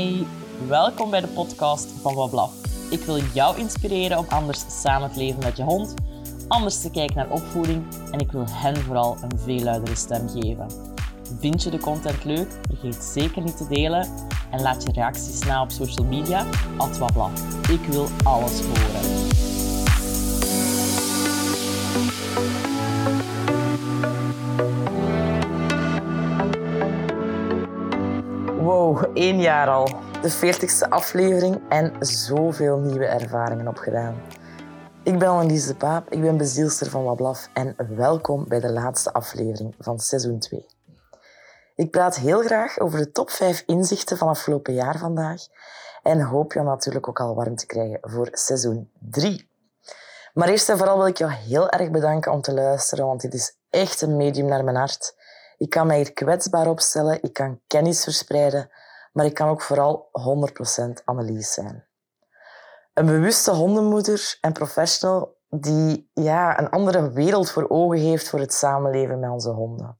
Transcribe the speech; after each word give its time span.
Hey, 0.00 0.26
welkom 0.68 1.10
bij 1.10 1.20
de 1.20 1.26
podcast 1.26 1.88
van 2.00 2.14
Wablaf. 2.14 2.52
Ik 2.90 3.00
wil 3.00 3.18
jou 3.34 3.58
inspireren 3.58 4.18
om 4.18 4.24
anders 4.28 4.82
samen 4.82 5.12
te 5.12 5.18
leven 5.18 5.42
met 5.44 5.56
je 5.56 5.62
hond, 5.62 5.94
anders 6.48 6.80
te 6.80 6.90
kijken 6.90 7.16
naar 7.16 7.30
opvoeding 7.30 7.84
en 8.10 8.18
ik 8.18 8.32
wil 8.32 8.44
hen 8.48 8.76
vooral 8.76 9.16
een 9.22 9.38
veel 9.38 9.60
luidere 9.60 9.96
stem 9.96 10.28
geven. 10.28 10.66
Vind 11.38 11.62
je 11.62 11.70
de 11.70 11.78
content 11.78 12.24
leuk? 12.24 12.48
Vergeet 12.68 13.04
zeker 13.04 13.42
niet 13.42 13.56
te 13.56 13.68
delen 13.68 14.08
en 14.50 14.60
laat 14.60 14.82
je 14.82 14.92
reacties 14.92 15.44
na 15.44 15.62
op 15.62 15.70
social 15.70 16.06
media, 16.06 16.46
at 16.76 16.98
Wablaf. 16.98 17.68
Ik 17.68 17.84
wil 17.86 18.08
alles 18.22 18.60
horen. 18.60 19.49
Wow, 28.70 29.10
één 29.14 29.40
jaar 29.40 29.68
al. 29.68 29.88
De 30.22 30.30
veertigste 30.30 30.90
aflevering 30.90 31.60
en 31.68 31.92
zoveel 31.98 32.78
nieuwe 32.78 33.06
ervaringen 33.06 33.68
opgedaan. 33.68 34.22
Ik 35.02 35.18
ben 35.18 35.28
Annelies 35.28 35.66
de 35.66 35.74
Paap, 35.74 36.10
ik 36.10 36.20
ben 36.20 36.36
bezielster 36.36 36.90
van 36.90 37.04
Wablaf 37.04 37.48
en 37.52 37.76
welkom 37.96 38.48
bij 38.48 38.60
de 38.60 38.72
laatste 38.72 39.12
aflevering 39.12 39.74
van 39.78 39.98
seizoen 39.98 40.38
2. 40.38 40.66
Ik 41.74 41.90
praat 41.90 42.16
heel 42.16 42.42
graag 42.42 42.78
over 42.78 42.98
de 42.98 43.10
top 43.10 43.30
5 43.30 43.62
inzichten 43.66 44.16
van 44.16 44.28
afgelopen 44.28 44.74
jaar 44.74 44.98
vandaag 44.98 45.42
en 46.02 46.20
hoop 46.20 46.52
je 46.52 46.62
natuurlijk 46.62 47.08
ook 47.08 47.20
al 47.20 47.34
warm 47.34 47.56
te 47.56 47.66
krijgen 47.66 47.98
voor 48.02 48.28
seizoen 48.32 48.90
3. 48.98 49.50
Maar 50.34 50.48
eerst 50.48 50.68
en 50.68 50.78
vooral 50.78 50.96
wil 50.96 51.06
ik 51.06 51.18
jou 51.18 51.32
heel 51.32 51.70
erg 51.70 51.90
bedanken 51.90 52.32
om 52.32 52.40
te 52.40 52.52
luisteren, 52.52 53.06
want 53.06 53.20
dit 53.20 53.34
is 53.34 53.56
echt 53.70 54.00
een 54.00 54.16
medium 54.16 54.46
naar 54.46 54.64
mijn 54.64 54.76
hart. 54.76 55.18
Ik 55.60 55.70
kan 55.70 55.86
mij 55.86 55.96
hier 55.96 56.12
kwetsbaar 56.12 56.66
opstellen, 56.66 57.22
ik 57.22 57.32
kan 57.32 57.60
kennis 57.66 58.02
verspreiden, 58.02 58.70
maar 59.12 59.24
ik 59.24 59.34
kan 59.34 59.48
ook 59.48 59.62
vooral 59.62 60.08
100% 61.00 61.04
analyse 61.04 61.52
zijn. 61.52 61.86
Een 62.94 63.06
bewuste 63.06 63.50
hondenmoeder 63.50 64.38
en 64.40 64.52
professional 64.52 65.36
die 65.48 66.10
ja, 66.14 66.58
een 66.58 66.70
andere 66.70 67.10
wereld 67.12 67.50
voor 67.50 67.68
ogen 67.68 67.98
heeft 67.98 68.28
voor 68.28 68.38
het 68.38 68.54
samenleven 68.54 69.20
met 69.20 69.30
onze 69.30 69.50
honden. 69.50 69.98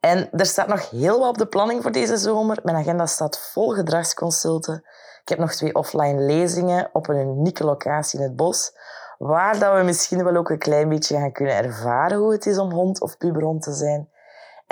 En 0.00 0.30
er 0.30 0.46
staat 0.46 0.68
nog 0.68 0.90
heel 0.90 1.18
wat 1.18 1.28
op 1.28 1.38
de 1.38 1.46
planning 1.46 1.82
voor 1.82 1.92
deze 1.92 2.16
zomer. 2.16 2.58
Mijn 2.62 2.76
agenda 2.76 3.06
staat 3.06 3.38
vol 3.38 3.68
gedragsconsulten. 3.68 4.74
Ik 5.22 5.28
heb 5.28 5.38
nog 5.38 5.52
twee 5.52 5.74
offline 5.74 6.20
lezingen 6.20 6.90
op 6.92 7.08
een 7.08 7.28
unieke 7.28 7.64
locatie 7.64 8.18
in 8.18 8.24
het 8.24 8.36
bos, 8.36 8.72
waar 9.18 9.58
dat 9.58 9.74
we 9.76 9.82
misschien 9.82 10.24
wel 10.24 10.36
ook 10.36 10.50
een 10.50 10.58
klein 10.58 10.88
beetje 10.88 11.16
gaan 11.16 11.32
kunnen 11.32 11.56
ervaren 11.56 12.18
hoe 12.18 12.32
het 12.32 12.46
is 12.46 12.58
om 12.58 12.72
hond 12.72 13.00
of 13.00 13.16
puberhond 13.16 13.62
te 13.62 13.72
zijn. 13.72 14.11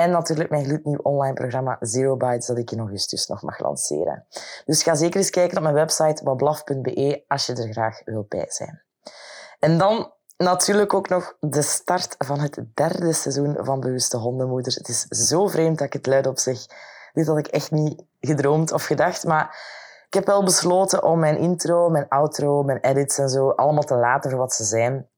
En 0.00 0.10
natuurlijk 0.10 0.50
mijn 0.50 0.64
gloednieuw 0.64 0.98
online 1.02 1.34
programma 1.34 1.76
Zero 1.80 2.16
Bites 2.16 2.46
dat 2.46 2.58
ik 2.58 2.70
in 2.70 2.78
augustus 2.78 3.26
nog 3.26 3.42
mag 3.42 3.58
lanceren. 3.58 4.26
Dus 4.64 4.82
ga 4.82 4.94
zeker 4.94 5.16
eens 5.16 5.30
kijken 5.30 5.56
op 5.56 5.62
mijn 5.62 5.74
website 5.74 6.24
wablaf.be 6.24 7.24
als 7.28 7.46
je 7.46 7.54
er 7.54 7.72
graag 7.72 8.04
wil 8.04 8.26
bij 8.28 8.46
zijn. 8.48 8.82
En 9.58 9.78
dan 9.78 10.12
natuurlijk 10.36 10.94
ook 10.94 11.08
nog 11.08 11.36
de 11.40 11.62
start 11.62 12.14
van 12.18 12.40
het 12.40 12.64
derde 12.74 13.12
seizoen 13.12 13.56
van 13.60 13.80
Bewuste 13.80 14.16
Hondenmoeders. 14.16 14.74
Het 14.74 14.88
is 14.88 15.00
zo 15.00 15.46
vreemd 15.46 15.78
dat 15.78 15.86
ik 15.86 15.92
het 15.92 16.06
luid 16.06 16.26
op 16.26 16.38
zeg. 16.38 16.58
Dit 17.12 17.26
had 17.26 17.38
ik 17.38 17.46
echt 17.46 17.70
niet 17.70 18.04
gedroomd 18.20 18.72
of 18.72 18.84
gedacht, 18.84 19.24
maar 19.24 19.44
ik 20.06 20.14
heb 20.14 20.26
wel 20.26 20.44
besloten 20.44 21.04
om 21.04 21.18
mijn 21.18 21.38
intro, 21.38 21.88
mijn 21.88 22.08
outro, 22.08 22.62
mijn 22.62 22.80
edits 22.80 23.18
en 23.18 23.28
zo 23.28 23.50
allemaal 23.50 23.82
te 23.82 23.96
laten 23.96 24.30
voor 24.30 24.40
wat 24.40 24.52
ze 24.52 24.64
zijn. 24.64 25.08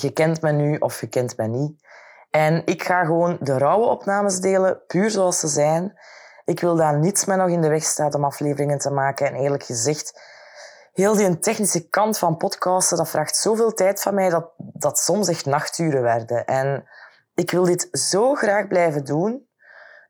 Je 0.00 0.10
kent 0.10 0.40
me 0.40 0.52
nu 0.52 0.76
of 0.76 1.00
je 1.00 1.06
kent 1.06 1.36
me 1.36 1.46
niet. 1.46 1.85
En 2.30 2.62
ik 2.64 2.82
ga 2.82 3.04
gewoon 3.04 3.36
de 3.40 3.58
rauwe 3.58 3.86
opnames 3.86 4.40
delen, 4.40 4.80
puur 4.86 5.10
zoals 5.10 5.40
ze 5.40 5.48
zijn. 5.48 5.98
Ik 6.44 6.60
wil 6.60 6.76
daar 6.76 6.98
niets 6.98 7.24
meer 7.24 7.36
nog 7.36 7.48
in 7.48 7.60
de 7.60 7.68
weg 7.68 7.82
staan 7.82 8.14
om 8.14 8.24
afleveringen 8.24 8.78
te 8.78 8.90
maken. 8.90 9.26
En 9.26 9.34
eerlijk 9.34 9.62
gezegd, 9.62 10.20
heel 10.92 11.16
die 11.16 11.38
technische 11.38 11.88
kant 11.88 12.18
van 12.18 12.36
podcasten, 12.36 12.96
dat 12.96 13.08
vraagt 13.08 13.36
zoveel 13.36 13.72
tijd 13.72 14.02
van 14.02 14.14
mij 14.14 14.30
dat 14.30 14.50
dat 14.56 14.98
soms 14.98 15.28
echt 15.28 15.46
nachturen 15.46 16.02
werden. 16.02 16.44
En 16.44 16.88
ik 17.34 17.50
wil 17.50 17.64
dit 17.64 17.88
zo 17.92 18.34
graag 18.34 18.66
blijven 18.66 19.04
doen. 19.04 19.48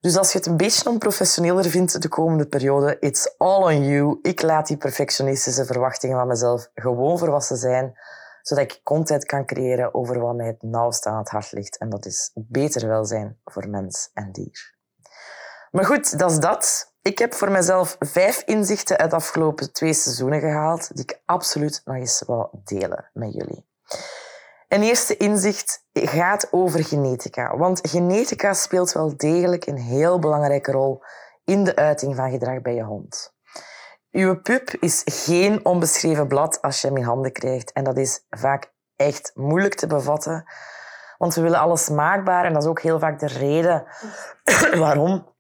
Dus 0.01 0.17
als 0.17 0.33
je 0.33 0.39
het 0.39 0.47
een 0.47 0.57
beetje 0.57 0.91
onprofessioneler 0.91 1.65
vindt 1.65 2.03
de 2.03 2.09
komende 2.09 2.47
periode, 2.47 2.97
it's 3.01 3.35
all 3.39 3.63
on 3.63 3.85
you. 3.85 4.19
Ik 4.23 4.43
laat 4.43 4.67
die 4.67 4.77
perfectionistische 4.77 5.65
verwachtingen 5.65 6.17
van 6.17 6.27
mezelf 6.27 6.71
gewoon 6.75 7.19
voor 7.19 7.31
wat 7.31 7.45
ze 7.45 7.57
zijn 7.57 7.99
zodat 8.47 8.65
ik 8.65 8.81
content 8.83 9.25
kan 9.25 9.47
creëren 9.47 9.95
over 9.95 10.21
wat 10.21 10.35
mij 10.35 10.47
het 10.47 10.63
nauwst 10.63 11.07
aan 11.07 11.19
het 11.19 11.29
hart 11.29 11.53
ligt. 11.53 11.79
En 11.79 11.89
dat 11.89 12.07
is 12.07 12.31
beter 12.35 12.89
welzijn 12.89 13.41
voor 13.45 13.69
mens 13.69 14.11
en 14.15 14.33
dier. 14.33 14.75
Maar 15.71 15.85
goed, 15.85 16.19
dat 16.19 16.31
is 16.31 16.39
dat. 16.39 16.95
Ik 17.03 17.19
heb 17.19 17.35
voor 17.35 17.51
mezelf 17.51 17.97
vijf 17.99 18.43
inzichten 18.45 18.97
uit 18.97 19.11
de 19.11 19.17
afgelopen 19.17 19.73
twee 19.73 19.93
seizoenen 19.93 20.41
gehaald, 20.41 20.95
die 20.95 21.03
ik 21.03 21.21
absoluut 21.25 21.81
nog 21.85 21.97
eens 21.97 22.23
wil 22.27 22.51
delen 22.65 23.11
met 23.13 23.33
jullie. 23.33 23.67
Een 24.69 24.83
eerste 24.83 25.17
inzicht 25.17 25.85
gaat 25.93 26.49
over 26.51 26.85
genetica. 26.85 27.57
Want 27.57 27.89
genetica 27.89 28.53
speelt 28.53 28.93
wel 28.93 29.17
degelijk 29.17 29.67
een 29.67 29.79
heel 29.79 30.19
belangrijke 30.19 30.73
rol 30.73 31.03
in 31.45 31.65
de 31.65 31.77
uiting 31.77 32.17
van 32.17 32.31
gedrag 32.31 32.63
bij 32.63 32.75
je 32.75 32.83
hond. 32.83 33.36
Uw 34.17 34.41
pup 34.41 34.71
is 34.81 35.03
geen 35.05 35.65
onbeschreven 35.65 36.29
blad 36.29 36.63
als 36.63 36.81
je 36.81 36.87
hem 36.87 36.97
in 36.97 37.03
handen 37.03 37.33
krijgt. 37.33 37.73
En 37.73 37.85
dat 37.85 37.97
is 37.97 38.25
vaak 38.31 38.73
echt 38.97 39.31
moeilijk 39.35 39.75
te 39.75 39.87
bevatten. 39.87 40.45
Want 41.19 41.35
we 41.35 41.41
willen 41.41 41.59
alles 41.59 41.89
maakbaar. 41.89 42.45
En 42.45 42.53
dat 42.53 42.63
is 42.63 42.69
ook 42.69 42.81
heel 42.81 42.99
vaak 42.99 43.19
de 43.19 43.27
reden 43.27 43.85
waarom 44.85 45.35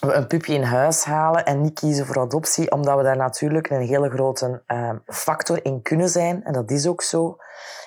we 0.00 0.12
een 0.12 0.26
pupje 0.26 0.54
in 0.54 0.62
huis 0.62 1.04
halen 1.04 1.44
en 1.44 1.60
niet 1.60 1.78
kiezen 1.78 2.06
voor 2.06 2.18
adoptie. 2.18 2.70
Omdat 2.70 2.96
we 2.96 3.02
daar 3.02 3.16
natuurlijk 3.16 3.70
een 3.70 3.86
hele 3.86 4.10
grote 4.10 4.62
uh, 4.66 4.90
factor 5.06 5.64
in 5.64 5.82
kunnen 5.82 6.08
zijn. 6.08 6.44
En 6.44 6.52
dat 6.52 6.70
is 6.70 6.86
ook 6.86 7.02
zo. 7.02 7.36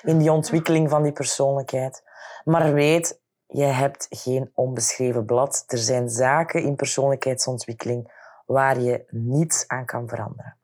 In 0.02 0.18
die 0.18 0.32
ontwikkeling 0.32 0.90
van 0.90 1.04
die 1.04 1.12
persoonlijkheid. 1.12 2.04
Maar 2.44 2.74
weet, 2.74 3.22
je 3.48 3.64
hebt 3.64 4.08
geen 4.10 4.52
onbeschreven 4.54 5.26
blad. 5.26 5.64
Er 5.68 5.78
zijn 5.78 6.10
zaken 6.10 6.64
in 6.64 6.76
persoonlijkheidsontwikkeling 6.76 8.20
waar 8.52 8.80
je 8.80 9.04
niets 9.10 9.68
aan 9.68 9.86
kan 9.86 10.08
veranderen. 10.08 10.58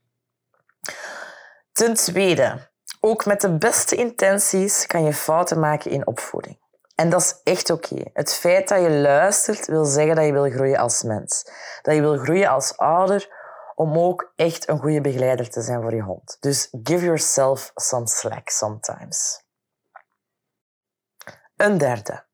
Ten 1.72 1.94
tweede, 1.94 2.70
ook 3.00 3.26
met 3.26 3.42
de 3.42 3.58
beste 3.58 3.96
intenties 3.96 4.86
kan 4.86 5.04
je 5.04 5.14
fouten 5.14 5.60
maken 5.60 5.92
in 5.92 6.08
opvoeding. 6.08 6.60
En 6.96 7.10
dat 7.10 7.22
is 7.22 7.40
echt 7.44 7.70
oké. 7.70 8.04
Het 8.14 8.34
feit 8.34 8.68
dat 8.68 8.82
je 8.82 8.90
luistert 8.90 9.68
wil 9.68 9.86
zeggen 9.86 10.16
dat 10.16 10.26
je 10.26 10.32
wil 10.32 10.50
groeien 10.50 10.78
als 10.78 11.04
mens. 11.04 11.52
Dat 11.82 11.96
je 11.96 12.02
wil 12.02 12.18
groeien 12.18 12.50
als 12.50 12.78
ouder 12.78 13.36
om 13.76 13.98
ook 13.98 14.32
echt 14.36 14.68
een 14.68 14.80
goede 14.80 15.02
begeleider 15.02 15.50
te 15.50 15.62
zijn 15.62 15.82
voor 15.82 15.96
je 15.96 16.02
hond. 16.02 16.38
Dus 16.40 16.68
give 16.84 17.06
yourself 17.06 17.72
some 17.76 18.08
slack 18.08 18.50
sometimes. 18.50 19.44
Een 21.56 21.78
derde. 21.78 22.26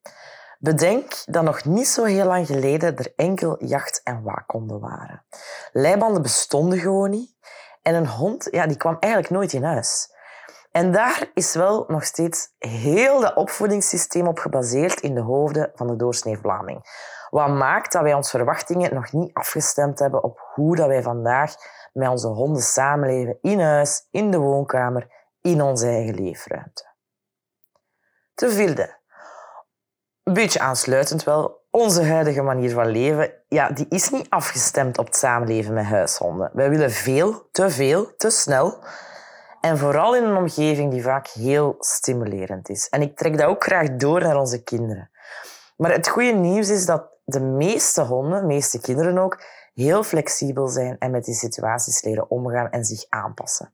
Bedenk 0.63 1.23
dat 1.25 1.43
nog 1.43 1.65
niet 1.65 1.87
zo 1.87 2.03
heel 2.03 2.25
lang 2.25 2.47
geleden 2.47 2.97
er 2.97 3.13
enkel 3.15 3.65
jacht- 3.65 4.01
en 4.03 4.23
waakhonden 4.23 4.79
waren. 4.79 5.25
Leibanden 5.71 6.21
bestonden 6.21 6.79
gewoon 6.79 7.09
niet. 7.09 7.35
En 7.81 7.95
een 7.95 8.07
hond 8.07 8.47
ja, 8.51 8.67
die 8.67 8.77
kwam 8.77 8.97
eigenlijk 8.99 9.33
nooit 9.33 9.53
in 9.53 9.63
huis. 9.63 10.13
En 10.71 10.91
daar 10.91 11.31
is 11.33 11.53
wel 11.53 11.85
nog 11.87 12.03
steeds 12.03 12.53
heel 12.57 13.19
dat 13.19 13.35
opvoedingssysteem 13.35 14.27
op 14.27 14.39
gebaseerd 14.39 15.01
in 15.01 15.15
de 15.15 15.21
hoofden 15.21 15.71
van 15.75 15.87
de 15.87 15.95
doorsnee 15.95 16.37
Vlaming. 16.37 16.81
Wat 17.29 17.49
maakt 17.49 17.91
dat 17.91 18.01
wij 18.01 18.13
onze 18.13 18.29
verwachtingen 18.29 18.93
nog 18.93 19.11
niet 19.11 19.33
afgestemd 19.33 19.99
hebben 19.99 20.23
op 20.23 20.49
hoe 20.53 20.75
dat 20.75 20.87
wij 20.87 21.01
vandaag 21.01 21.55
met 21.93 22.09
onze 22.09 22.27
honden 22.27 22.61
samenleven 22.61 23.37
in 23.41 23.59
huis, 23.59 24.07
in 24.11 24.31
de 24.31 24.37
woonkamer, 24.37 25.07
in 25.41 25.61
onze 25.61 25.87
eigen 25.87 26.15
leefruimte. 26.15 26.91
Te 28.33 28.49
vierde, 28.49 29.01
een 30.33 30.41
beetje 30.41 30.59
aansluitend 30.59 31.23
wel, 31.23 31.61
onze 31.71 32.03
huidige 32.03 32.41
manier 32.41 32.71
van 32.71 32.87
leven, 32.87 33.33
ja, 33.47 33.69
die 33.69 33.85
is 33.89 34.09
niet 34.09 34.29
afgestemd 34.29 34.97
op 34.97 35.05
het 35.05 35.15
samenleven 35.15 35.73
met 35.73 35.85
huishonden. 35.85 36.49
Wij 36.53 36.69
willen 36.69 36.91
veel, 36.91 37.47
te 37.51 37.69
veel, 37.69 38.15
te 38.15 38.29
snel. 38.29 38.77
En 39.61 39.77
vooral 39.77 40.15
in 40.15 40.23
een 40.23 40.35
omgeving 40.35 40.91
die 40.91 41.03
vaak 41.03 41.27
heel 41.27 41.75
stimulerend 41.79 42.69
is. 42.69 42.87
En 42.89 43.01
ik 43.01 43.17
trek 43.17 43.37
dat 43.37 43.47
ook 43.47 43.63
graag 43.63 43.95
door 43.95 44.21
naar 44.21 44.39
onze 44.39 44.63
kinderen. 44.63 45.09
Maar 45.77 45.91
het 45.91 46.07
goede 46.07 46.31
nieuws 46.31 46.69
is 46.69 46.85
dat 46.85 47.07
de 47.23 47.39
meeste 47.39 48.01
honden, 48.01 48.39
de 48.41 48.47
meeste 48.47 48.81
kinderen 48.81 49.17
ook, 49.17 49.43
heel 49.73 50.03
flexibel 50.03 50.67
zijn 50.67 50.97
en 50.97 51.11
met 51.11 51.25
die 51.25 51.35
situaties 51.35 52.03
leren 52.03 52.29
omgaan 52.29 52.69
en 52.69 52.83
zich 52.83 53.05
aanpassen. 53.09 53.73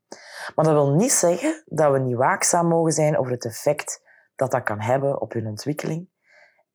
Maar 0.55 0.65
dat 0.65 0.73
wil 0.73 0.93
niet 0.93 1.11
zeggen 1.11 1.63
dat 1.65 1.91
we 1.91 1.99
niet 1.99 2.15
waakzaam 2.15 2.67
mogen 2.67 2.91
zijn 2.91 3.17
over 3.17 3.31
het 3.31 3.45
effect 3.45 4.01
dat 4.35 4.51
dat 4.51 4.63
kan 4.63 4.79
hebben 4.79 5.21
op 5.21 5.33
hun 5.33 5.47
ontwikkeling 5.47 6.07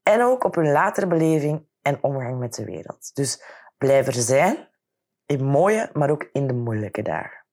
en 0.04 0.22
ook 0.22 0.44
op 0.44 0.54
hun 0.54 0.72
latere 0.72 1.06
beleving 1.06 1.66
en 1.82 2.02
omgang 2.02 2.38
met 2.38 2.54
de 2.54 2.64
wereld. 2.64 3.10
Dus 3.14 3.42
blijf 3.78 4.06
er 4.06 4.12
zijn, 4.12 4.68
in 5.26 5.44
mooie, 5.44 5.90
maar 5.92 6.10
ook 6.10 6.28
in 6.32 6.46
de 6.46 6.54
moeilijke 6.54 7.02
dagen. 7.02 7.44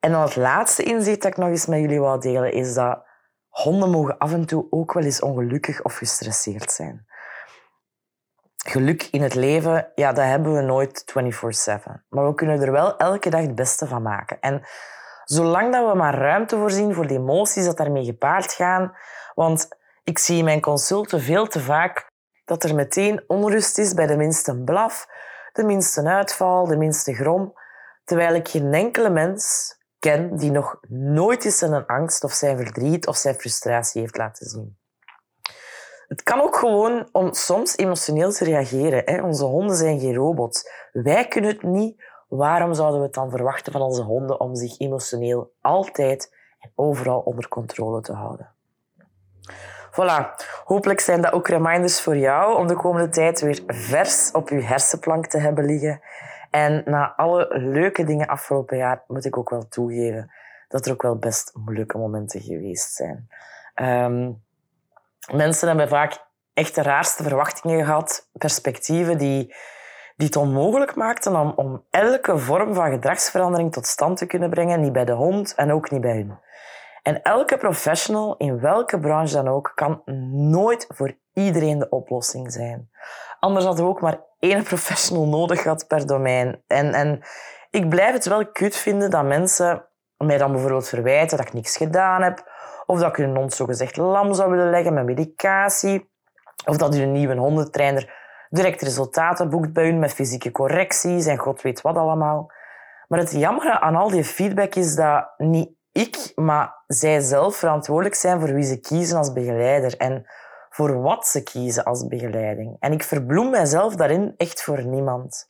En 0.00 0.12
dan 0.12 0.22
het 0.22 0.36
laatste 0.36 0.82
inzicht 0.82 1.22
dat 1.22 1.30
ik 1.30 1.36
nog 1.36 1.48
eens 1.48 1.66
met 1.66 1.80
jullie 1.80 2.00
wil 2.00 2.20
delen, 2.20 2.52
is 2.52 2.74
dat 2.74 3.04
honden 3.48 3.90
mogen 3.90 4.18
af 4.18 4.32
en 4.32 4.46
toe 4.46 4.66
ook 4.70 4.92
wel 4.92 5.02
eens 5.02 5.20
ongelukkig 5.20 5.82
of 5.82 5.96
gestresseerd 5.96 6.72
zijn. 6.72 7.08
geluk 8.64 9.08
in 9.10 9.22
het 9.22 9.34
leven, 9.34 9.92
ja, 9.94 10.12
dat 10.12 10.24
hebben 10.24 10.54
we 10.54 10.60
nooit 10.60 11.04
24-7. 11.04 12.04
Maar 12.08 12.26
we 12.26 12.34
kunnen 12.34 12.60
er 12.60 12.72
wel 12.72 12.96
elke 12.96 13.30
dag 13.30 13.40
het 13.40 13.54
beste 13.54 13.86
van 13.86 14.02
maken. 14.02 14.40
En 14.40 14.62
zolang 15.24 15.72
dat 15.72 15.90
we 15.90 15.98
maar 15.98 16.14
ruimte 16.14 16.56
voorzien 16.56 16.94
voor 16.94 17.06
de 17.06 17.14
emoties 17.14 17.64
dat 17.64 17.76
daarmee 17.76 18.04
gepaard 18.04 18.52
gaan, 18.52 18.96
want 19.34 19.79
ik 20.04 20.18
zie 20.18 20.38
in 20.38 20.44
mijn 20.44 20.60
consulten 20.60 21.20
veel 21.20 21.46
te 21.46 21.60
vaak 21.60 22.08
dat 22.44 22.64
er 22.64 22.74
meteen 22.74 23.24
onrust 23.26 23.78
is 23.78 23.94
bij 23.94 24.06
de 24.06 24.16
minste 24.16 24.62
blaf, 24.62 25.06
de 25.52 25.64
minste 25.64 26.04
uitval, 26.04 26.66
de 26.66 26.76
minste 26.76 27.14
grom, 27.14 27.52
terwijl 28.04 28.34
ik 28.34 28.48
geen 28.48 28.74
enkele 28.74 29.10
mens 29.10 29.74
ken 29.98 30.36
die 30.36 30.50
nog 30.50 30.78
nooit 30.88 31.44
eens 31.44 31.58
zijn 31.58 31.86
angst 31.86 32.24
of 32.24 32.32
zijn 32.32 32.56
verdriet 32.56 33.06
of 33.06 33.16
zijn 33.16 33.34
frustratie 33.34 34.00
heeft 34.00 34.16
laten 34.16 34.46
zien. 34.46 34.78
Het 36.08 36.22
kan 36.22 36.40
ook 36.40 36.56
gewoon 36.56 37.08
om 37.12 37.32
soms 37.32 37.76
emotioneel 37.76 38.32
te 38.32 38.44
reageren. 38.44 39.02
Hè. 39.04 39.22
Onze 39.22 39.44
honden 39.44 39.76
zijn 39.76 40.00
geen 40.00 40.14
robots. 40.14 40.70
Wij 40.92 41.28
kunnen 41.28 41.50
het 41.50 41.62
niet. 41.62 42.04
Waarom 42.28 42.74
zouden 42.74 42.98
we 42.98 43.06
het 43.06 43.14
dan 43.14 43.30
verwachten 43.30 43.72
van 43.72 43.80
onze 43.80 44.02
honden 44.02 44.40
om 44.40 44.54
zich 44.54 44.78
emotioneel 44.78 45.52
altijd 45.60 46.36
en 46.58 46.72
overal 46.74 47.20
onder 47.20 47.48
controle 47.48 48.00
te 48.00 48.12
houden? 48.12 48.54
Voilà. 49.90 50.34
Hopelijk 50.64 51.00
zijn 51.00 51.20
dat 51.20 51.32
ook 51.32 51.48
reminders 51.48 52.00
voor 52.00 52.16
jou 52.16 52.56
om 52.56 52.66
de 52.66 52.76
komende 52.76 53.08
tijd 53.08 53.40
weer 53.40 53.62
vers 53.66 54.30
op 54.30 54.48
je 54.48 54.62
hersenplank 54.62 55.26
te 55.26 55.38
hebben 55.38 55.64
liggen. 55.64 56.00
En 56.50 56.82
na 56.84 57.14
alle 57.16 57.46
leuke 57.58 58.04
dingen 58.04 58.26
afgelopen 58.26 58.76
jaar 58.76 59.04
moet 59.06 59.24
ik 59.24 59.36
ook 59.36 59.50
wel 59.50 59.68
toegeven 59.68 60.30
dat 60.68 60.86
er 60.86 60.92
ook 60.92 61.02
wel 61.02 61.16
best 61.16 61.50
moeilijke 61.54 61.98
momenten 61.98 62.40
geweest 62.40 62.92
zijn. 62.92 63.28
Um, 63.74 64.42
mensen 65.32 65.68
hebben 65.68 65.88
vaak 65.88 66.24
echt 66.54 66.74
de 66.74 66.82
raarste 66.82 67.22
verwachtingen 67.22 67.84
gehad, 67.84 68.28
perspectieven 68.32 69.18
die, 69.18 69.54
die 70.16 70.26
het 70.26 70.36
onmogelijk 70.36 70.94
maakten 70.94 71.36
om, 71.36 71.52
om 71.56 71.84
elke 71.90 72.38
vorm 72.38 72.74
van 72.74 72.90
gedragsverandering 72.90 73.72
tot 73.72 73.86
stand 73.86 74.16
te 74.16 74.26
kunnen 74.26 74.50
brengen, 74.50 74.80
niet 74.80 74.92
bij 74.92 75.04
de 75.04 75.12
hond 75.12 75.54
en 75.54 75.72
ook 75.72 75.90
niet 75.90 76.00
bij 76.00 76.16
hun. 76.16 76.38
En 77.02 77.22
elke 77.22 77.56
professional, 77.56 78.36
in 78.36 78.60
welke 78.60 78.98
branche 78.98 79.34
dan 79.34 79.48
ook, 79.48 79.72
kan 79.74 80.02
nooit 80.50 80.86
voor 80.88 81.16
iedereen 81.32 81.78
de 81.78 81.88
oplossing 81.88 82.52
zijn. 82.52 82.90
Anders 83.40 83.64
hadden 83.64 83.84
we 83.84 83.90
ook 83.90 84.00
maar 84.00 84.20
één 84.38 84.62
professional 84.62 85.26
nodig 85.26 85.62
gehad 85.62 85.86
per 85.86 86.06
domein. 86.06 86.62
En, 86.66 86.94
en 86.94 87.20
ik 87.70 87.88
blijf 87.88 88.12
het 88.12 88.26
wel 88.26 88.46
kut 88.46 88.76
vinden 88.76 89.10
dat 89.10 89.24
mensen 89.24 89.84
mij 90.16 90.38
dan 90.38 90.52
bijvoorbeeld 90.52 90.88
verwijten 90.88 91.36
dat 91.36 91.46
ik 91.46 91.52
niks 91.52 91.76
gedaan 91.76 92.22
heb, 92.22 92.50
of 92.86 93.00
dat 93.00 93.08
ik 93.08 93.16
hun 93.16 93.36
hond 93.36 93.52
zogezegd 93.52 93.96
lam 93.96 94.34
zou 94.34 94.50
willen 94.50 94.70
leggen 94.70 94.94
met 94.94 95.04
medicatie, 95.04 96.10
of 96.64 96.76
dat 96.76 96.94
hun 96.94 97.12
nieuwe 97.12 97.36
hondentrainer 97.36 98.18
direct 98.48 98.82
resultaten 98.82 99.50
boekt 99.50 99.72
bij 99.72 99.84
hun 99.84 99.98
met 99.98 100.14
fysieke 100.14 100.50
correcties 100.50 101.26
en 101.26 101.38
god 101.38 101.62
weet 101.62 101.80
wat 101.80 101.96
allemaal. 101.96 102.52
Maar 103.08 103.18
het 103.18 103.32
jammer 103.32 103.70
aan 103.70 103.96
al 103.96 104.10
die 104.10 104.24
feedback 104.24 104.74
is 104.74 104.94
dat 104.94 105.28
niet 105.36 105.70
ik, 105.92 106.32
maar 106.34 106.79
zij 106.92 107.20
zelf 107.20 107.56
verantwoordelijk 107.56 108.14
zijn 108.14 108.40
voor 108.40 108.52
wie 108.52 108.64
ze 108.64 108.80
kiezen 108.80 109.18
als 109.18 109.32
begeleider 109.32 109.96
en 109.96 110.26
voor 110.70 111.00
wat 111.00 111.26
ze 111.26 111.42
kiezen 111.42 111.84
als 111.84 112.06
begeleiding. 112.06 112.76
En 112.80 112.92
ik 112.92 113.02
verbloem 113.02 113.50
mijzelf 113.50 113.96
daarin 113.96 114.34
echt 114.36 114.62
voor 114.62 114.84
niemand. 114.84 115.48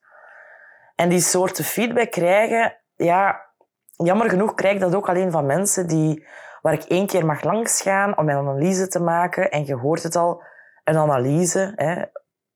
En 0.94 1.08
die 1.08 1.20
soorten 1.20 1.64
feedback 1.64 2.10
krijgen, 2.10 2.76
ja, 2.96 3.46
jammer 3.96 4.28
genoeg 4.28 4.54
krijg 4.54 4.75
ik 4.75 4.81
dat 4.81 4.94
ook 4.94 5.08
alleen 5.08 5.31
van 5.31 5.46
mensen 5.46 5.87
die, 5.87 6.26
waar 6.62 6.72
ik 6.72 6.82
één 6.82 7.06
keer 7.06 7.26
mag 7.26 7.42
langsgaan 7.42 8.19
om 8.19 8.25
mijn 8.25 8.38
analyse 8.38 8.88
te 8.88 9.00
maken. 9.00 9.50
En 9.50 9.66
je 9.66 9.75
hoort 9.75 10.02
het 10.02 10.16
al, 10.16 10.42
een 10.84 10.96
analyse, 10.96 11.72
hè, 11.76 12.02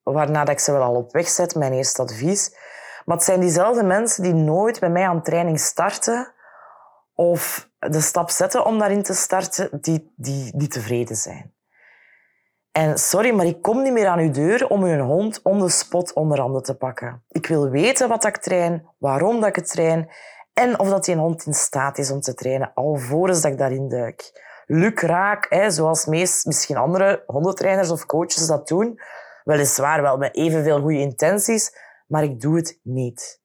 waarna 0.02 0.44
dat 0.44 0.54
ik 0.54 0.60
ze 0.60 0.72
wel 0.72 0.82
al 0.82 0.94
op 0.94 1.12
weg 1.12 1.28
zet, 1.28 1.54
mijn 1.54 1.72
eerste 1.72 2.02
advies. 2.02 2.56
Maar 3.04 3.16
het 3.16 3.25
zijn 3.25 3.40
diezelfde 3.40 3.82
mensen 3.82 4.22
die 4.22 4.34
nooit 4.34 4.81
bij 4.81 4.90
mij 4.90 5.08
aan 5.08 5.22
training 5.22 5.60
starten 5.60 6.33
of 7.14 7.70
de 7.78 8.00
stap 8.00 8.31
zetten 8.31 8.64
om 8.64 8.78
daarin 8.78 9.02
te 9.02 9.14
starten, 9.14 9.69
die, 9.81 10.12
die, 10.16 10.52
die 10.56 10.69
tevreden 10.69 11.16
zijn. 11.16 11.52
En 12.72 12.99
sorry, 12.99 13.34
maar 13.34 13.46
ik 13.46 13.62
kom 13.62 13.82
niet 13.82 13.93
meer 13.93 14.06
aan 14.06 14.19
uw 14.19 14.31
deur 14.31 14.69
om 14.69 14.82
uw 14.82 14.99
hond 14.99 15.43
on 15.43 15.61
the 15.61 15.69
spot 15.69 16.12
onder 16.12 16.40
handen 16.40 16.62
te 16.62 16.75
pakken. 16.75 17.22
Ik 17.28 17.46
wil 17.46 17.70
weten 17.70 18.08
wat 18.08 18.25
ik 18.25 18.37
train, 18.37 18.88
waarom 18.99 19.40
dat 19.40 19.49
ik 19.49 19.56
het 19.56 19.70
train 19.70 20.11
en 20.52 20.78
of 20.78 20.88
dat 20.88 21.05
die 21.05 21.16
hond 21.16 21.46
in 21.46 21.55
staat 21.55 21.99
is 21.99 22.11
om 22.11 22.20
te 22.20 22.34
trainen, 22.34 22.70
alvorens 22.75 23.40
dat 23.40 23.52
ik 23.52 23.58
daarin 23.58 23.88
duik. 23.88 24.43
Lukraak, 24.67 25.46
hè, 25.49 25.70
zoals 25.70 26.06
meest, 26.06 26.46
misschien 26.46 26.76
andere 26.76 27.22
hondentrainers 27.26 27.90
of 27.90 28.06
coaches 28.06 28.46
dat 28.46 28.69
doen. 28.69 29.00
Weliswaar 29.44 30.02
wel 30.02 30.17
met 30.17 30.37
evenveel 30.37 30.81
goede 30.81 30.99
intenties, 30.99 31.76
maar 32.06 32.22
ik 32.22 32.40
doe 32.40 32.56
het 32.56 32.81
niet 32.82 33.43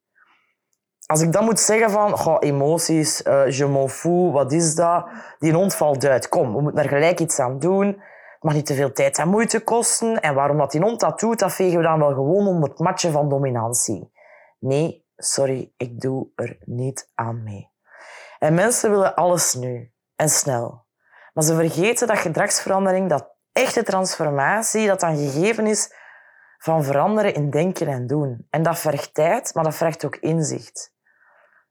als 1.09 1.21
ik 1.21 1.31
dan 1.31 1.44
moet 1.44 1.59
zeggen 1.59 1.89
van, 1.89 2.17
goh, 2.17 2.38
emoties, 2.39 3.25
uh, 3.25 3.50
je 3.50 3.65
m'en 3.65 3.89
fous, 3.89 4.31
wat 4.31 4.51
is 4.51 4.75
dat? 4.75 5.06
Die 5.39 5.53
hond 5.53 5.75
valt 5.75 6.06
uit. 6.06 6.29
Kom, 6.29 6.53
we 6.53 6.61
moeten 6.61 6.83
er 6.83 6.89
gelijk 6.89 7.19
iets 7.19 7.39
aan 7.39 7.59
doen. 7.59 7.88
Het 7.88 8.44
mag 8.44 8.53
niet 8.53 8.65
te 8.65 8.73
veel 8.73 8.91
tijd 8.91 9.17
en 9.17 9.27
moeite 9.27 9.59
kosten. 9.59 10.21
En 10.21 10.33
waarom 10.33 10.57
dat 10.57 10.71
die 10.71 10.81
hond 10.81 11.00
dat 11.00 11.19
doet, 11.19 11.39
dat 11.39 11.53
vegen 11.53 11.77
we 11.77 11.83
dan 11.83 12.00
wel 12.00 12.13
gewoon 12.13 12.47
onder 12.47 12.69
het 12.69 12.79
matje 12.79 13.11
van 13.11 13.29
dominantie. 13.29 14.11
Nee, 14.59 15.06
sorry, 15.15 15.73
ik 15.77 16.01
doe 16.01 16.27
er 16.35 16.57
niet 16.65 17.12
aan 17.15 17.44
mee. 17.44 17.69
En 18.39 18.53
mensen 18.53 18.89
willen 18.89 19.15
alles 19.15 19.53
nu 19.53 19.91
en 20.15 20.29
snel. 20.29 20.85
Maar 21.33 21.44
ze 21.44 21.55
vergeten 21.55 22.07
dat 22.07 22.17
gedragsverandering, 22.17 23.09
dat 23.09 23.35
echte 23.51 23.83
transformatie, 23.83 24.88
dat 24.88 25.00
dan 25.00 25.17
gegeven 25.17 25.67
is 25.67 25.94
van 26.57 26.83
veranderen 26.83 27.33
in 27.33 27.50
denken 27.50 27.88
en 27.88 28.07
doen. 28.07 28.47
En 28.50 28.63
dat 28.63 28.79
vergt 28.79 29.13
tijd, 29.13 29.53
maar 29.53 29.63
dat 29.63 29.75
vergt 29.75 30.05
ook 30.05 30.15
inzicht. 30.15 30.97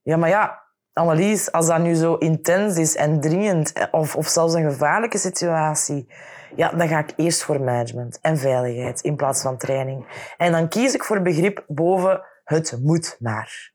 Ja, 0.08 0.16
maar 0.16 0.28
ja, 0.28 0.62
Annelies, 0.92 1.52
als 1.52 1.66
dat 1.66 1.78
nu 1.78 1.94
zo 1.94 2.14
intens 2.14 2.76
is 2.76 2.96
en 2.96 3.20
dringend, 3.20 3.72
eh, 3.72 3.84
of, 3.90 4.16
of 4.16 4.26
zelfs 4.26 4.54
een 4.54 4.70
gevaarlijke 4.70 5.18
situatie, 5.18 6.12
ja, 6.56 6.68
dan 6.68 6.88
ga 6.88 6.98
ik 6.98 7.12
eerst 7.16 7.42
voor 7.42 7.60
management 7.60 8.18
en 8.20 8.38
veiligheid 8.38 9.00
in 9.00 9.16
plaats 9.16 9.42
van 9.42 9.58
training. 9.58 10.30
En 10.36 10.52
dan 10.52 10.68
kies 10.68 10.94
ik 10.94 11.04
voor 11.04 11.22
begrip 11.22 11.64
boven 11.66 12.22
het 12.44 12.78
moet 12.82 13.16
maar. 13.18 13.72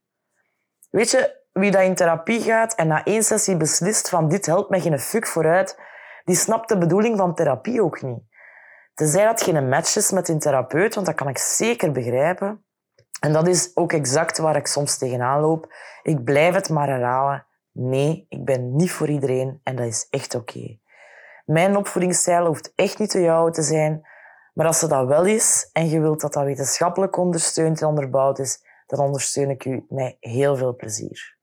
Weet 0.89 1.11
je, 1.11 1.41
wie 1.51 1.71
dat 1.71 1.81
in 1.81 1.95
therapie 1.95 2.41
gaat 2.41 2.75
en 2.75 2.87
na 2.87 3.03
één 3.03 3.23
sessie 3.23 3.57
beslist 3.57 4.09
van 4.09 4.27
dit 4.27 4.45
helpt 4.45 4.69
mij 4.69 4.79
geen 4.79 4.99
fuck 4.99 5.27
vooruit, 5.27 5.79
die 6.23 6.35
snapt 6.35 6.69
de 6.69 6.77
bedoeling 6.77 7.17
van 7.17 7.35
therapie 7.35 7.83
ook 7.83 8.01
niet. 8.01 8.23
Tenzij 8.93 9.25
dat 9.25 9.43
geen 9.43 9.69
match 9.69 9.95
is 9.95 10.11
met 10.11 10.29
een 10.29 10.39
therapeut, 10.39 10.95
want 10.95 11.07
dat 11.07 11.15
kan 11.15 11.27
ik 11.27 11.37
zeker 11.37 11.91
begrijpen. 11.91 12.65
En 13.19 13.33
dat 13.33 13.47
is 13.47 13.71
ook 13.75 13.93
exact 13.93 14.37
waar 14.37 14.55
ik 14.55 14.67
soms 14.67 14.97
tegenaan 14.97 15.41
loop. 15.41 15.73
Ik 16.03 16.23
blijf 16.23 16.53
het 16.53 16.69
maar 16.69 16.87
herhalen. 16.87 17.45
Nee, 17.71 18.25
ik 18.29 18.45
ben 18.45 18.75
niet 18.75 18.91
voor 18.91 19.09
iedereen 19.09 19.59
en 19.63 19.75
dat 19.75 19.85
is 19.85 20.07
echt 20.09 20.35
oké. 20.35 20.77
Mijn 21.45 21.77
opvoedingsstijl 21.77 22.45
hoeft 22.45 22.73
echt 22.75 22.99
niet 22.99 23.09
te 23.09 23.21
jou 23.21 23.51
te 23.51 23.61
zijn, 23.61 24.07
maar 24.53 24.65
als 24.65 24.79
ze 24.79 24.87
dat 24.87 25.07
wel 25.07 25.25
is 25.25 25.69
en 25.71 25.89
je 25.89 25.99
wilt 25.99 26.21
dat 26.21 26.33
dat 26.33 26.43
wetenschappelijk 26.43 27.17
ondersteund 27.17 27.81
en 27.81 27.87
onderbouwd 27.87 28.39
is, 28.39 28.63
dan 28.85 28.99
ondersteun 28.99 29.49
ik 29.49 29.65
u 29.65 29.85
met 29.89 30.17
heel 30.19 30.55
veel 30.55 30.75
plezier. 30.75 31.37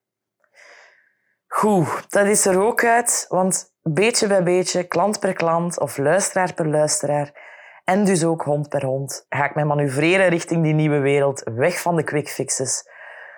Goed, 1.46 2.10
dat 2.10 2.26
is 2.26 2.46
er 2.46 2.60
ook 2.60 2.84
uit, 2.84 3.26
want 3.28 3.74
beetje 3.82 4.26
bij 4.26 4.42
beetje, 4.42 4.84
klant 4.84 5.20
per 5.20 5.32
klant 5.32 5.80
of 5.80 5.98
luisteraar 5.98 6.54
per 6.54 6.68
luisteraar, 6.68 7.49
en 7.90 8.04
dus 8.04 8.24
ook 8.24 8.42
hond 8.42 8.68
per 8.68 8.84
hond, 8.84 9.26
ga 9.28 9.44
ik 9.44 9.54
mij 9.54 9.64
manoeuvreren 9.64 10.28
richting 10.28 10.62
die 10.62 10.74
nieuwe 10.74 10.98
wereld, 10.98 11.42
weg 11.54 11.80
van 11.80 11.96
de 11.96 12.02
quick 12.02 12.28
fixes. 12.28 12.88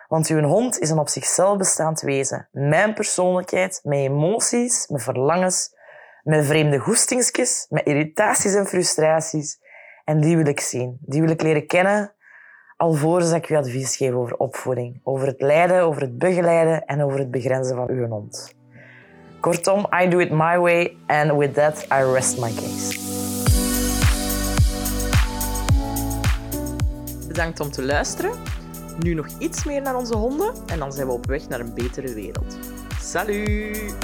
Want 0.08 0.26
uw 0.26 0.42
hond 0.42 0.78
is 0.78 0.90
een 0.90 0.98
op 0.98 1.08
zichzelf 1.08 1.56
bestaand 1.56 2.00
wezen. 2.00 2.48
Mijn 2.50 2.94
persoonlijkheid, 2.94 3.80
met 3.82 3.98
emoties, 3.98 4.86
met 4.88 5.02
verlangens, 5.02 5.74
met 6.22 6.46
vreemde 6.46 6.78
goestingsjes, 6.78 7.66
met 7.68 7.84
irritaties 7.84 8.54
en 8.54 8.66
frustraties. 8.66 9.60
En 10.04 10.20
die 10.20 10.36
wil 10.36 10.46
ik 10.46 10.60
zien. 10.60 10.98
Die 11.00 11.20
wil 11.20 11.30
ik 11.30 11.42
leren 11.42 11.66
kennen, 11.66 12.12
alvorens 12.76 13.32
ik 13.32 13.48
u 13.48 13.54
advies 13.54 13.96
geef 13.96 14.12
over 14.12 14.36
opvoeding. 14.36 15.00
Over 15.02 15.26
het 15.26 15.40
leiden, 15.40 15.82
over 15.82 16.02
het 16.02 16.18
begeleiden 16.18 16.84
en 16.84 17.02
over 17.02 17.18
het 17.18 17.30
begrenzen 17.30 17.76
van 17.76 17.88
uw 17.88 18.06
hond. 18.06 18.54
Kortom, 19.40 19.86
I 20.02 20.08
do 20.08 20.18
it 20.18 20.30
my 20.30 20.58
way 20.58 20.96
and 21.06 21.32
with 21.36 21.54
that 21.54 21.86
I 21.90 22.12
rest 22.12 22.38
my 22.38 22.50
case. 22.54 23.01
Bedankt 27.42 27.60
om 27.60 27.70
te 27.70 27.82
luisteren. 27.82 28.32
Nu 28.98 29.14
nog 29.14 29.26
iets 29.38 29.64
meer 29.64 29.82
naar 29.82 29.96
onze 29.96 30.16
honden 30.16 30.54
en 30.66 30.78
dan 30.78 30.92
zijn 30.92 31.06
we 31.06 31.12
op 31.12 31.26
weg 31.26 31.48
naar 31.48 31.60
een 31.60 31.74
betere 31.74 32.14
wereld. 32.14 32.58
Salut! 33.00 33.94